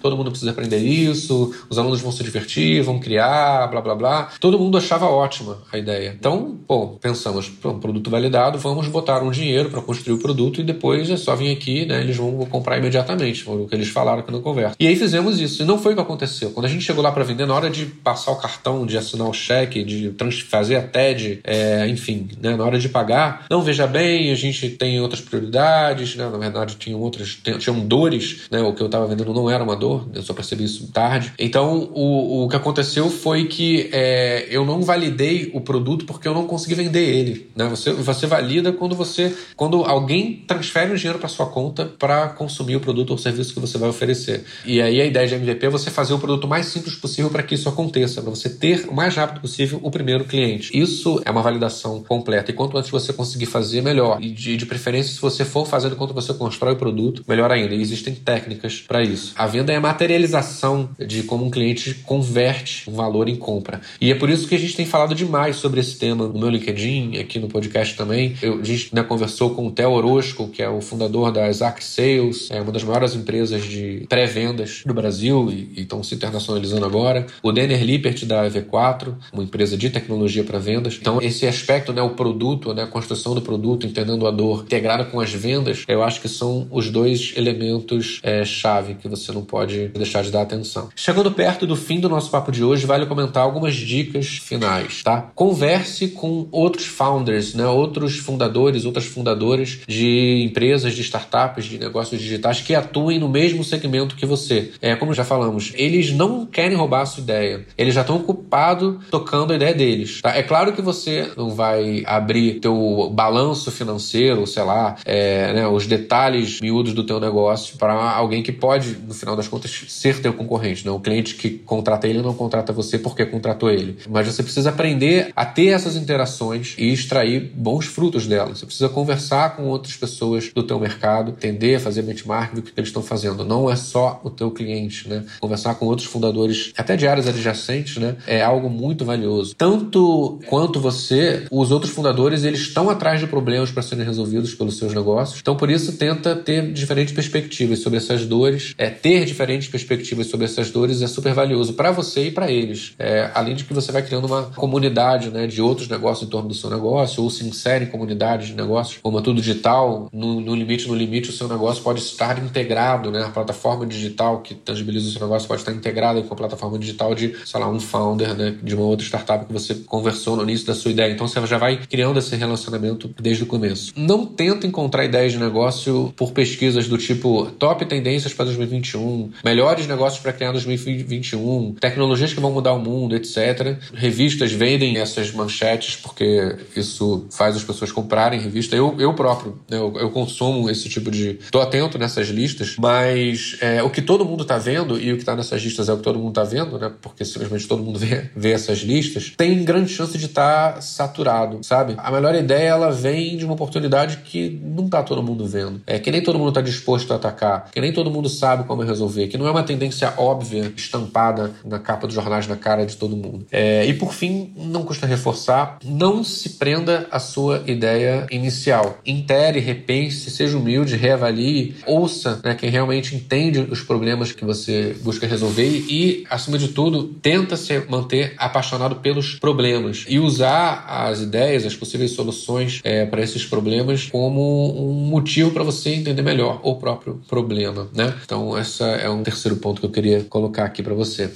todo 0.00 0.16
mundo 0.16 0.30
precisa 0.30 0.50
aprender 0.50 0.78
isso, 0.78 1.52
os 1.68 1.78
alunos 1.78 2.00
vão 2.00 2.12
se 2.12 2.22
divertir, 2.22 2.82
vão 2.82 2.98
criar, 2.98 3.66
blá 3.68 3.80
blá 3.80 3.94
blá. 3.94 4.28
Todo 4.40 4.58
mundo 4.58 4.78
achava 4.78 5.06
ótima 5.06 5.58
a 5.72 5.78
ideia. 5.78 6.14
Então, 6.18 6.58
bom, 6.66 6.98
pensamos, 7.00 7.48
pô, 7.48 7.74
produto 7.74 8.10
validado, 8.10 8.58
vamos 8.58 8.86
botar 8.88 9.22
um 9.22 9.30
dinheiro 9.30 9.70
para 9.70 9.80
construir 9.80 10.14
o 10.14 10.18
produto 10.18 10.60
e 10.60 10.64
depois 10.64 11.10
é 11.10 11.16
só 11.16 11.34
vir 11.34 11.52
aqui, 11.52 11.86
né? 11.86 12.00
Eles 12.00 12.16
vão 12.16 12.46
comprar 12.46 12.78
imediatamente, 12.78 13.48
o 13.48 13.66
que 13.66 13.74
eles 13.74 13.88
falaram 13.88 14.22
que 14.22 14.32
não 14.32 14.40
conversa. 14.40 14.76
E 14.78 14.86
aí 14.86 14.96
fizemos 14.96 15.40
isso. 15.40 15.62
E 15.62 15.66
não 15.66 15.78
foi 15.78 15.92
o 15.92 15.96
que 15.96 16.02
aconteceu. 16.02 16.50
Quando 16.50 16.66
a 16.66 16.68
gente 16.68 16.84
chegou 16.84 17.02
lá 17.02 17.12
para 17.12 17.24
vender, 17.24 17.46
na 17.46 17.54
hora 17.54 17.70
de 17.70 17.86
passar 17.86 18.32
o 18.32 18.36
cartão, 18.36 18.86
de 18.86 18.96
assinar 18.96 19.28
o 19.28 19.32
cheque, 19.32 19.82
de 19.84 20.14
fazer 20.48 20.76
a 20.76 20.82
TED, 20.82 21.40
é, 21.44 21.88
enfim, 21.88 22.28
né? 22.40 22.56
na 22.56 22.64
hora 22.64 22.78
de 22.78 22.88
pagar, 22.88 23.46
não 23.50 23.62
veja 23.62 23.86
bem, 23.86 24.30
a 24.30 24.34
gente 24.34 24.68
tem 24.70 25.00
outras 25.00 25.20
prioridades, 25.20 26.16
né? 26.16 26.28
Na 26.28 26.38
verdade, 26.38 26.76
tinham 26.76 27.00
outras, 27.00 27.40
tinham 27.58 27.80
dores, 27.80 28.42
né? 28.50 28.60
O 28.60 28.74
que 28.74 28.82
eu 28.82 28.86
estava 28.86 29.06
vendendo 29.06 29.29
não 29.32 29.50
era 29.50 29.62
uma 29.62 29.76
dor, 29.76 30.08
eu 30.14 30.22
só 30.22 30.32
percebi 30.32 30.64
isso 30.64 30.90
tarde. 30.92 31.32
Então, 31.38 31.90
o, 31.94 32.44
o 32.44 32.48
que 32.48 32.56
aconteceu 32.56 33.08
foi 33.10 33.46
que 33.46 33.88
é, 33.92 34.46
eu 34.50 34.64
não 34.64 34.82
validei 34.82 35.50
o 35.54 35.60
produto 35.60 36.04
porque 36.04 36.26
eu 36.26 36.34
não 36.34 36.46
consegui 36.46 36.74
vender 36.74 37.02
ele, 37.02 37.50
né? 37.54 37.68
Você, 37.68 37.92
você 37.92 38.26
valida 38.26 38.72
quando 38.72 38.94
você, 38.94 39.34
quando 39.56 39.84
alguém 39.84 40.44
transfere 40.46 40.92
o 40.92 40.96
dinheiro 40.96 41.18
para 41.18 41.28
sua 41.28 41.46
conta 41.46 41.86
para 41.98 42.28
consumir 42.28 42.76
o 42.76 42.80
produto 42.80 43.10
ou 43.10 43.18
serviço 43.18 43.54
que 43.54 43.60
você 43.60 43.78
vai 43.78 43.88
oferecer. 43.88 44.44
E 44.64 44.80
aí 44.80 45.00
a 45.00 45.04
ideia 45.04 45.26
de 45.26 45.34
MVP 45.34 45.66
é 45.66 45.70
você 45.70 45.90
fazer 45.90 46.14
o 46.14 46.18
produto 46.18 46.48
mais 46.48 46.66
simples 46.66 46.94
possível 46.94 47.30
para 47.30 47.42
que 47.42 47.54
isso 47.54 47.68
aconteça, 47.68 48.20
para 48.22 48.30
você 48.30 48.48
ter 48.48 48.86
o 48.88 48.94
mais 48.94 49.14
rápido 49.14 49.40
possível 49.40 49.80
o 49.82 49.90
primeiro 49.90 50.24
cliente. 50.24 50.76
Isso 50.76 51.20
é 51.24 51.30
uma 51.30 51.42
validação 51.42 52.02
completa. 52.02 52.50
E 52.50 52.54
quanto 52.54 52.76
antes 52.76 52.90
você 52.90 53.12
conseguir 53.12 53.46
fazer, 53.46 53.82
melhor. 53.82 54.18
E 54.20 54.30
de, 54.30 54.56
de 54.56 54.66
preferência, 54.66 55.12
se 55.12 55.20
você 55.20 55.44
for 55.44 55.66
fazendo 55.66 55.94
enquanto 55.94 56.14
você 56.14 56.32
constrói 56.32 56.74
o 56.74 56.76
produto, 56.76 57.24
melhor 57.26 57.50
ainda. 57.50 57.74
E 57.74 57.80
existem 57.80 58.14
técnicas 58.14 58.84
para 58.86 59.02
isso. 59.02 59.19
A 59.36 59.46
venda 59.46 59.72
é 59.72 59.76
a 59.76 59.80
materialização 59.80 60.90
de 60.98 61.22
como 61.22 61.44
um 61.44 61.50
cliente 61.50 61.94
converte 62.04 62.88
um 62.88 62.94
valor 62.94 63.28
em 63.28 63.36
compra. 63.36 63.80
E 64.00 64.10
é 64.10 64.14
por 64.14 64.30
isso 64.30 64.46
que 64.46 64.54
a 64.54 64.58
gente 64.58 64.76
tem 64.76 64.86
falado 64.86 65.14
demais 65.14 65.56
sobre 65.56 65.80
esse 65.80 65.96
tema 65.96 66.26
no 66.26 66.38
meu 66.38 66.48
LinkedIn, 66.48 67.18
aqui 67.18 67.38
no 67.38 67.48
podcast 67.48 67.96
também. 67.96 68.36
Eu, 68.42 68.60
a 68.60 68.64
gente 68.64 68.94
né, 68.94 69.02
conversou 69.02 69.54
com 69.54 69.66
o 69.66 69.70
Theo 69.70 69.90
Orozco, 69.90 70.48
que 70.48 70.62
é 70.62 70.68
o 70.68 70.80
fundador 70.80 71.32
da 71.32 71.48
Isaac 71.48 71.82
Sales, 71.82 72.50
é 72.50 72.60
uma 72.60 72.72
das 72.72 72.84
maiores 72.84 73.14
empresas 73.14 73.64
de 73.64 74.06
pré-vendas 74.08 74.82
do 74.84 74.94
Brasil 74.94 75.50
e 75.50 75.82
estão 75.82 76.02
se 76.02 76.14
internacionalizando 76.14 76.84
agora. 76.84 77.26
O 77.42 77.52
Denner 77.52 77.82
Lippert 77.82 78.24
da 78.24 78.48
EV4, 78.48 79.14
uma 79.32 79.42
empresa 79.42 79.76
de 79.76 79.90
tecnologia 79.90 80.44
para 80.44 80.58
vendas. 80.58 80.98
Então, 81.00 81.20
esse 81.20 81.46
aspecto, 81.46 81.92
né, 81.92 82.02
o 82.02 82.10
produto, 82.10 82.74
né, 82.74 82.84
a 82.84 82.86
construção 82.86 83.34
do 83.34 83.42
produto, 83.42 83.86
entendendo 83.86 84.26
a 84.26 84.30
dor, 84.30 84.62
integrada 84.62 85.04
com 85.04 85.20
as 85.20 85.32
vendas, 85.32 85.84
eu 85.88 86.02
acho 86.02 86.20
que 86.20 86.28
são 86.28 86.66
os 86.70 86.90
dois 86.90 87.32
elementos 87.36 88.20
é, 88.22 88.44
chave 88.44 88.94
que 89.00 89.08
você 89.08 89.32
não 89.32 89.42
pode 89.42 89.88
deixar 89.88 90.22
de 90.22 90.30
dar 90.30 90.42
atenção. 90.42 90.88
Chegando 90.94 91.30
perto 91.30 91.66
do 91.66 91.76
fim 91.76 92.00
do 92.00 92.08
nosso 92.08 92.30
papo 92.30 92.52
de 92.52 92.62
hoje, 92.62 92.86
vale 92.86 93.06
comentar 93.06 93.42
algumas 93.42 93.74
dicas 93.74 94.26
finais, 94.26 95.02
tá? 95.02 95.30
Converse 95.34 96.08
com 96.08 96.46
outros 96.50 96.86
founders, 96.86 97.54
né, 97.54 97.66
outros 97.66 98.18
fundadores, 98.18 98.84
outras 98.84 99.06
fundadoras 99.06 99.80
de 99.86 100.42
empresas, 100.44 100.94
de 100.94 101.02
startups, 101.02 101.64
de 101.64 101.78
negócios 101.78 102.20
digitais 102.20 102.60
que 102.60 102.74
atuem 102.74 103.18
no 103.18 103.28
mesmo 103.28 103.64
segmento 103.64 104.16
que 104.16 104.26
você. 104.26 104.72
É, 104.80 104.94
como 104.96 105.14
já 105.14 105.24
falamos, 105.24 105.72
eles 105.74 106.12
não 106.12 106.46
querem 106.46 106.76
roubar 106.76 107.02
a 107.02 107.06
sua 107.06 107.22
ideia. 107.22 107.66
Eles 107.76 107.94
já 107.94 108.02
estão 108.02 108.16
ocupados 108.16 109.04
tocando 109.10 109.52
a 109.52 109.56
ideia 109.56 109.74
deles. 109.74 110.20
Tá? 110.20 110.36
É 110.36 110.42
claro 110.42 110.72
que 110.72 110.82
você 110.82 111.30
não 111.36 111.50
vai 111.50 112.02
abrir 112.06 112.60
teu 112.60 113.10
balanço 113.12 113.70
financeiro, 113.70 114.46
sei 114.46 114.62
lá, 114.62 114.96
é, 115.04 115.52
né, 115.52 115.68
os 115.68 115.86
detalhes 115.86 116.60
miúdos 116.60 116.92
do 116.92 117.04
teu 117.04 117.20
negócio 117.20 117.76
para 117.78 117.92
alguém 117.92 118.42
que 118.42 118.52
pode, 118.52 118.89
no 118.90 119.14
final 119.14 119.36
das 119.36 119.48
contas, 119.48 119.84
ser 119.88 120.20
teu 120.20 120.32
concorrente. 120.32 120.84
Não? 120.86 120.96
O 120.96 121.00
cliente 121.00 121.34
que 121.34 121.50
contrata 121.50 122.06
ele 122.06 122.22
não 122.22 122.34
contrata 122.34 122.72
você 122.72 122.98
porque 122.98 123.24
contratou 123.24 123.70
ele. 123.70 123.98
Mas 124.08 124.26
você 124.26 124.42
precisa 124.42 124.70
aprender 124.70 125.32
a 125.34 125.44
ter 125.44 125.68
essas 125.68 125.96
interações 125.96 126.74
e 126.78 126.92
extrair 126.92 127.50
bons 127.54 127.86
frutos 127.86 128.26
delas. 128.26 128.58
Você 128.58 128.66
precisa 128.66 128.88
conversar 128.88 129.56
com 129.56 129.64
outras 129.64 129.96
pessoas 129.96 130.50
do 130.54 130.62
teu 130.62 130.78
mercado, 130.78 131.32
entender, 131.32 131.80
fazer 131.80 132.02
benchmark 132.02 132.54
do 132.54 132.62
que 132.62 132.72
eles 132.76 132.88
estão 132.88 133.02
fazendo. 133.02 133.44
Não 133.44 133.70
é 133.70 133.76
só 133.76 134.20
o 134.24 134.30
teu 134.30 134.50
cliente, 134.50 135.08
né? 135.08 135.24
Conversar 135.40 135.74
com 135.74 135.86
outros 135.86 136.08
fundadores, 136.08 136.72
até 136.76 136.96
de 136.96 137.06
áreas 137.06 137.26
adjacentes, 137.26 137.96
né? 137.96 138.16
É 138.26 138.42
algo 138.42 138.68
muito 138.68 139.04
valioso. 139.04 139.54
Tanto 139.54 140.40
quanto 140.46 140.80
você, 140.80 141.46
os 141.50 141.70
outros 141.70 141.92
fundadores, 141.92 142.44
eles 142.44 142.60
estão 142.60 142.90
atrás 142.90 143.20
de 143.20 143.26
problemas 143.26 143.70
para 143.70 143.82
serem 143.82 144.04
resolvidos 144.04 144.54
pelos 144.54 144.78
seus 144.78 144.94
negócios. 144.94 145.40
Então, 145.40 145.56
por 145.56 145.70
isso, 145.70 145.92
tenta 145.92 146.36
ter 146.36 146.72
diferentes 146.72 147.14
perspectivas 147.14 147.80
sobre 147.80 147.98
essas 147.98 148.26
dores. 148.26 148.74
É, 148.80 148.88
ter 148.88 149.26
diferentes 149.26 149.68
perspectivas 149.68 150.28
sobre 150.28 150.46
essas 150.46 150.70
dores 150.70 151.02
é 151.02 151.06
super 151.06 151.34
valioso 151.34 151.74
para 151.74 151.90
você 151.90 152.28
e 152.28 152.30
para 152.30 152.50
eles. 152.50 152.94
É, 152.98 153.30
além 153.34 153.54
de 153.54 153.64
que 153.64 153.74
você 153.74 153.92
vai 153.92 154.00
criando 154.00 154.26
uma 154.26 154.44
comunidade 154.44 155.28
né, 155.28 155.46
de 155.46 155.60
outros 155.60 155.86
negócios 155.86 156.26
em 156.26 156.30
torno 156.30 156.48
do 156.48 156.54
seu 156.54 156.70
negócio, 156.70 157.22
ou 157.22 157.28
se 157.28 157.44
insere 157.46 157.84
em 157.84 157.88
comunidades 157.88 158.48
de 158.48 158.54
negócios, 158.54 158.98
como 159.02 159.18
é 159.18 159.22
tudo 159.22 159.38
digital, 159.38 160.08
no, 160.10 160.40
no 160.40 160.54
limite, 160.54 160.88
no 160.88 160.94
limite, 160.94 161.28
o 161.28 161.32
seu 161.32 161.46
negócio 161.46 161.82
pode 161.82 162.00
estar 162.00 162.42
integrado, 162.42 163.10
né? 163.10 163.22
A 163.22 163.28
plataforma 163.28 163.84
digital 163.84 164.40
que 164.40 164.54
tangibiliza 164.54 165.08
o 165.08 165.12
seu 165.12 165.20
negócio 165.20 165.46
pode 165.46 165.60
estar 165.60 165.72
integrada 165.72 166.22
com 166.22 166.32
a 166.32 166.36
plataforma 166.36 166.78
digital 166.78 167.14
de, 167.14 167.34
sei 167.44 167.60
lá, 167.60 167.68
um 167.68 167.78
founder, 167.78 168.34
né? 168.34 168.56
De 168.62 168.74
uma 168.74 168.86
outra 168.86 169.04
startup 169.04 169.44
que 169.44 169.52
você 169.52 169.74
conversou 169.74 170.36
no 170.36 170.42
início 170.44 170.66
da 170.66 170.74
sua 170.74 170.90
ideia. 170.90 171.12
Então 171.12 171.28
você 171.28 171.46
já 171.46 171.58
vai 171.58 171.76
criando 171.76 172.18
esse 172.18 172.34
relacionamento 172.34 173.10
desde 173.20 173.42
o 173.42 173.46
começo. 173.46 173.92
Não 173.94 174.24
tenta 174.24 174.66
encontrar 174.66 175.04
ideias 175.04 175.32
de 175.32 175.38
negócio 175.38 176.14
por 176.16 176.32
pesquisas 176.32 176.88
do 176.88 176.96
tipo 176.96 177.44
top 177.58 177.84
tendências 177.84 178.32
para 178.32 178.46
2021, 178.70 179.30
melhores 179.44 179.86
negócios 179.86 180.22
para 180.22 180.32
criar 180.32 180.52
2021, 180.52 181.74
tecnologias 181.74 182.32
que 182.32 182.40
vão 182.40 182.52
mudar 182.52 182.72
o 182.72 182.78
mundo, 182.78 183.16
etc. 183.16 183.76
Revistas 183.92 184.52
vendem 184.52 184.98
essas 184.98 185.32
manchetes 185.32 185.96
porque 185.96 186.56
isso 186.76 187.26
faz 187.30 187.56
as 187.56 187.64
pessoas 187.64 187.90
comprarem 187.90 188.40
revista. 188.40 188.76
Eu, 188.76 188.94
eu 188.98 189.12
próprio, 189.14 189.58
né? 189.68 189.76
eu, 189.76 189.92
eu 189.96 190.10
consumo 190.10 190.70
esse 190.70 190.88
tipo 190.88 191.10
de. 191.10 191.38
Estou 191.40 191.60
atento 191.60 191.98
nessas 191.98 192.28
listas, 192.28 192.76
mas 192.78 193.56
é, 193.60 193.82
o 193.82 193.90
que 193.90 194.00
todo 194.00 194.24
mundo 194.24 194.42
está 194.42 194.58
vendo 194.58 194.98
e 194.98 195.12
o 195.12 195.16
que 195.16 195.22
está 195.22 195.34
nessas 195.34 195.62
listas 195.62 195.88
é 195.88 195.92
o 195.92 195.96
que 195.96 196.02
todo 196.02 196.18
mundo 196.18 196.30
está 196.30 196.44
vendo, 196.44 196.78
né? 196.78 196.90
Porque 197.00 197.24
simplesmente 197.24 197.66
todo 197.66 197.82
mundo 197.82 197.98
vê, 198.00 198.30
vê 198.34 198.52
essas 198.52 198.78
listas, 198.78 199.32
tem 199.36 199.64
grande 199.64 199.90
chance 199.92 200.16
de 200.16 200.26
estar 200.26 200.74
tá 200.74 200.80
saturado, 200.80 201.58
sabe? 201.62 201.94
A 201.98 202.10
melhor 202.10 202.34
ideia 202.34 202.68
ela 202.68 202.90
vem 202.90 203.36
de 203.36 203.44
uma 203.44 203.54
oportunidade 203.54 204.18
que 204.18 204.60
não 204.62 204.84
está 204.84 205.02
todo 205.02 205.22
mundo 205.22 205.46
vendo. 205.46 205.80
É 205.86 205.98
que 205.98 206.10
nem 206.10 206.22
todo 206.22 206.38
mundo 206.38 206.50
está 206.50 206.60
disposto 206.60 207.12
a 207.12 207.16
atacar, 207.16 207.70
que 207.72 207.80
nem 207.80 207.92
todo 207.92 208.10
mundo 208.10 208.28
sabe 208.28 208.59
como 208.64 208.82
resolver, 208.82 209.28
que 209.28 209.38
não 209.38 209.46
é 209.46 209.50
uma 209.50 209.62
tendência 209.62 210.12
óbvia 210.16 210.72
estampada 210.76 211.52
na 211.64 211.78
capa 211.78 212.06
dos 212.06 212.14
jornais 212.14 212.46
na 212.46 212.56
cara 212.56 212.84
de 212.84 212.96
todo 212.96 213.16
mundo. 213.16 213.46
É, 213.50 213.84
e 213.86 213.94
por 213.94 214.12
fim, 214.12 214.52
não 214.56 214.82
custa 214.82 215.06
reforçar, 215.06 215.78
não 215.84 216.22
se 216.24 216.50
prenda 216.50 217.06
à 217.10 217.18
sua 217.18 217.62
ideia 217.66 218.26
inicial. 218.30 218.98
Intere, 219.04 219.60
repense, 219.60 220.30
seja 220.30 220.56
humilde, 220.56 220.96
reavalie, 220.96 221.76
ouça 221.86 222.40
né, 222.44 222.54
quem 222.54 222.70
realmente 222.70 223.14
entende 223.14 223.60
os 223.70 223.80
problemas 223.82 224.32
que 224.32 224.44
você 224.44 224.96
busca 225.02 225.26
resolver 225.26 225.84
e, 225.88 226.24
acima 226.28 226.58
de 226.58 226.68
tudo, 226.68 227.04
tenta 227.22 227.56
se 227.56 227.82
manter 227.88 228.34
apaixonado 228.36 228.96
pelos 228.96 229.34
problemas 229.34 230.04
e 230.08 230.18
usar 230.18 230.84
as 230.86 231.20
ideias, 231.20 231.64
as 231.64 231.74
possíveis 231.74 232.12
soluções 232.12 232.80
é, 232.84 233.06
para 233.06 233.22
esses 233.22 233.44
problemas 233.44 234.08
como 234.10 234.90
um 234.90 234.92
motivo 234.92 235.50
para 235.50 235.62
você 235.62 235.90
entender 235.90 236.22
melhor 236.22 236.60
o 236.62 236.76
próprio 236.76 237.20
problema, 237.28 237.88
né? 237.94 238.14
Então, 238.24 238.49
esse 238.58 238.82
é 238.82 239.08
um 239.08 239.22
terceiro 239.22 239.56
ponto 239.56 239.80
que 239.80 239.86
eu 239.86 239.90
queria 239.90 240.24
colocar 240.24 240.64
aqui 240.64 240.82
para 240.82 240.94
você. 240.94 241.30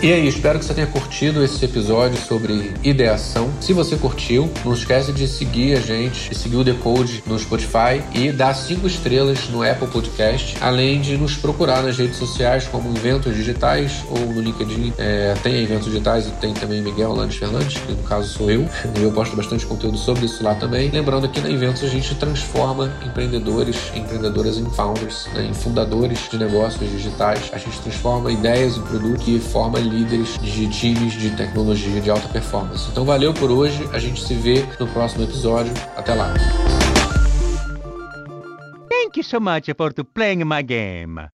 E 0.00 0.12
aí, 0.12 0.28
espero 0.28 0.60
que 0.60 0.64
você 0.64 0.72
tenha 0.72 0.86
curtido 0.86 1.42
esse 1.42 1.64
episódio 1.64 2.16
sobre 2.20 2.72
ideação. 2.84 3.50
Se 3.60 3.72
você 3.72 3.96
curtiu, 3.96 4.48
não 4.64 4.72
esquece 4.72 5.12
de 5.12 5.26
seguir 5.26 5.76
a 5.76 5.80
gente, 5.80 6.32
seguir 6.36 6.54
o 6.54 6.62
Decode 6.62 7.24
no 7.26 7.36
Spotify 7.36 8.00
e 8.14 8.30
dar 8.30 8.54
cinco 8.54 8.86
estrelas 8.86 9.48
no 9.48 9.68
Apple 9.68 9.88
Podcast, 9.88 10.56
além 10.60 11.00
de 11.00 11.16
nos 11.16 11.36
procurar 11.36 11.82
nas 11.82 11.98
redes 11.98 12.16
sociais 12.16 12.64
como 12.68 12.88
Inventos 12.90 13.34
Digitais 13.34 14.04
ou 14.08 14.20
no 14.20 14.40
LinkedIn. 14.40 14.92
É, 14.98 15.34
tem 15.42 15.64
Eventos 15.64 15.86
Digitais 15.86 16.28
e 16.28 16.30
tem 16.30 16.54
também 16.54 16.80
Miguel 16.80 17.12
Landes 17.12 17.36
Fernandes, 17.36 17.78
que 17.78 17.90
no 17.90 18.02
caso 18.04 18.28
sou 18.28 18.48
eu. 18.48 18.68
Eu 19.02 19.10
posto 19.10 19.34
bastante 19.34 19.66
conteúdo 19.66 19.98
sobre 19.98 20.26
isso 20.26 20.44
lá 20.44 20.54
também. 20.54 20.90
Lembrando 20.90 21.28
que 21.28 21.40
na 21.40 21.50
Inventos 21.50 21.82
a 21.82 21.88
gente 21.88 22.14
transforma 22.14 22.92
empreendedores 23.04 23.76
empreendedoras 23.96 24.58
em 24.58 24.70
founders, 24.70 25.26
né, 25.34 25.44
em 25.50 25.54
fundadores 25.54 26.28
de 26.30 26.38
negócios 26.38 26.88
digitais. 26.88 27.50
A 27.52 27.58
gente 27.58 27.80
transforma 27.80 28.30
ideias 28.30 28.76
em 28.76 28.82
produto 28.82 29.28
e 29.28 29.40
forma 29.40 29.87
líderes 29.88 30.38
de 30.38 30.68
times 30.68 31.14
de 31.14 31.30
tecnologia 31.30 32.00
de 32.00 32.10
alta 32.10 32.28
performance. 32.28 32.90
Então 32.90 33.04
valeu 33.04 33.32
por 33.32 33.50
hoje, 33.50 33.88
a 33.92 33.98
gente 33.98 34.20
se 34.22 34.34
vê 34.34 34.64
no 34.78 34.86
próximo 34.88 35.24
episódio. 35.24 35.72
Até 35.96 36.14
lá. 36.14 36.34
Thank 38.88 39.16
you 39.16 39.24
so 39.24 39.40
much 39.40 39.68
for 39.76 39.92
playing 40.14 40.44
my 40.44 40.62
game. 40.62 41.28